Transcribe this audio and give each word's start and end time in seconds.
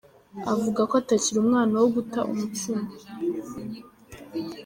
avugako 0.51 0.93
atakiri 1.01 1.37
umwana 1.43 1.73
wo 1.81 1.87
guta 1.95 2.19
umutsima. 2.31 2.83